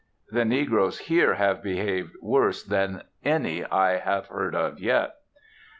[0.31, 5.13] The negroes here have behaved worse than any I have heard of yet.